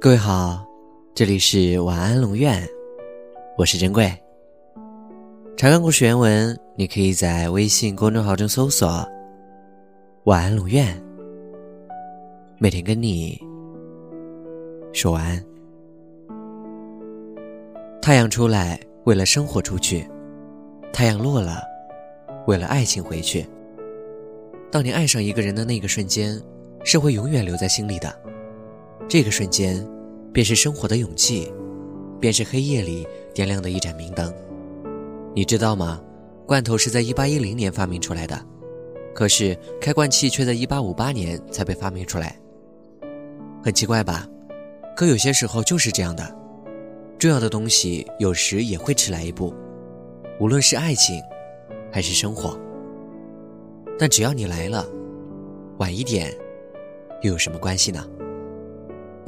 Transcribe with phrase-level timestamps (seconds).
[0.00, 0.64] 各位好，
[1.12, 2.64] 这里是晚安龙院，
[3.56, 4.08] 我是珍贵。
[5.56, 9.04] 查看故事原文，你可以在微信公众号中搜索
[10.22, 10.96] “晚安龙院”，
[12.58, 13.42] 每天跟你
[14.92, 15.44] 说晚安。
[18.00, 20.08] 太阳出来，为了生活出去；
[20.92, 21.60] 太阳落了，
[22.46, 23.44] 为了爱情回去。
[24.70, 26.40] 当你爱上一个人的那个瞬间，
[26.84, 28.14] 是会永远留在心里的。
[29.08, 29.82] 这个瞬间，
[30.34, 31.50] 便是生活的勇气，
[32.20, 34.30] 便是黑夜里点亮的一盏明灯。
[35.34, 35.98] 你知道吗？
[36.46, 38.38] 罐头是在一八一零年发明出来的，
[39.14, 42.38] 可是开罐器却在一八五八年才被发明出来。
[43.64, 44.28] 很奇怪吧？
[44.94, 46.36] 可有些时候就是这样的，
[47.18, 49.54] 重要的东西有时也会迟来一步，
[50.38, 51.18] 无论是爱情，
[51.90, 52.58] 还是生活。
[53.98, 54.86] 但只要你来了，
[55.78, 56.30] 晚一点，
[57.22, 58.06] 又有什么关系呢？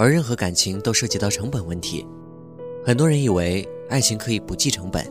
[0.00, 2.06] 而任何感情都涉及到成本问题，
[2.82, 5.04] 很多人以为爱情可以不计成本，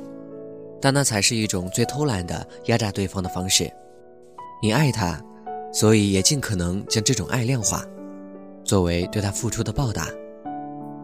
[0.81, 3.71] 但那才是一种最偷懒的压榨对方的方式。
[4.63, 5.23] 你爱他，
[5.71, 7.85] 所以也尽可能将这种爱量化，
[8.63, 10.07] 作为对他付出的报答。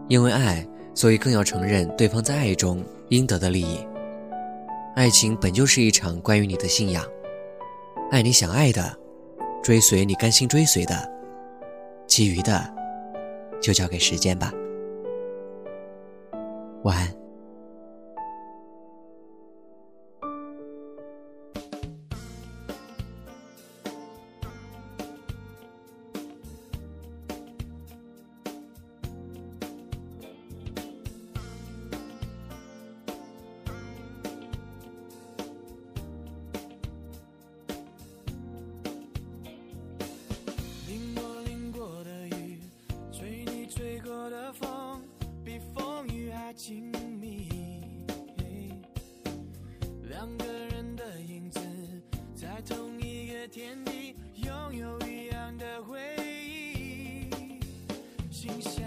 [0.08, 3.86] 因为爱，所以更要承认对方在爱中应得的利益。
[4.96, 7.06] 爱情本就是一场关于你的信仰，
[8.10, 8.98] 爱你想爱的，
[9.62, 11.08] 追随你甘心追随的，
[12.08, 12.74] 其余的。
[13.66, 14.54] 就交给时间吧。
[16.84, 17.25] 晚安。
[53.56, 57.30] 天地拥有一样的回忆，
[58.30, 58.85] 心想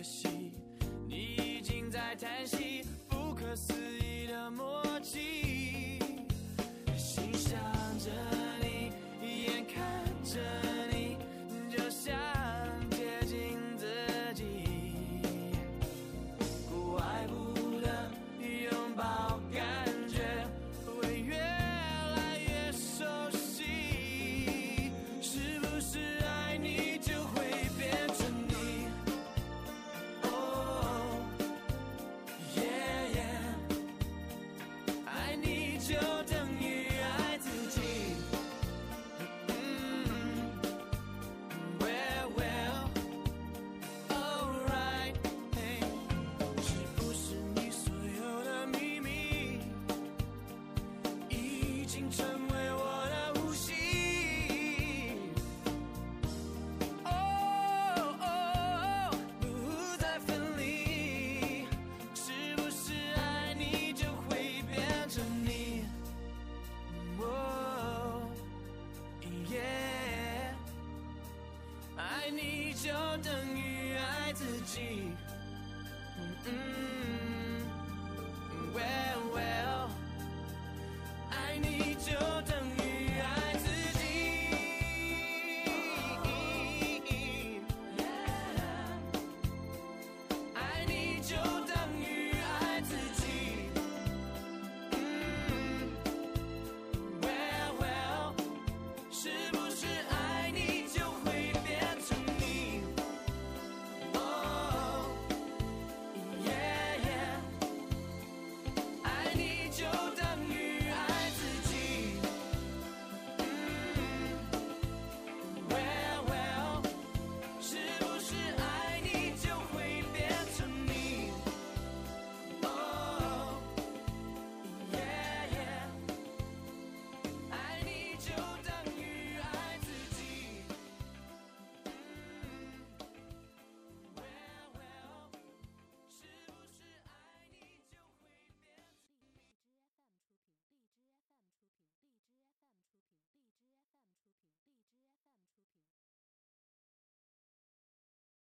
[0.00, 0.28] 可惜，
[1.06, 5.98] 你已经在叹息，不可思议的默契。
[6.96, 7.52] 心想
[7.98, 8.10] 着
[8.62, 9.76] 你，眼看
[10.24, 10.40] 着